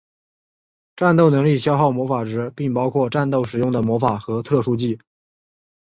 [0.95, 4.97] 战斗能力消耗魔法值并包括战斗使用的魔法和特殊技。